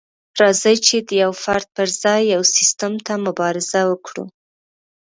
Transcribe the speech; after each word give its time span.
راځئ 0.39 0.75
چې 0.87 0.97
د 1.07 1.09
يوه 1.23 1.37
فرد 1.43 1.67
پر 1.75 1.87
ځای 2.03 2.21
يو 2.33 2.41
سيستم 2.55 2.93
ته 3.05 3.13
مبارزه 3.27 3.81
وکړو. 3.91 4.25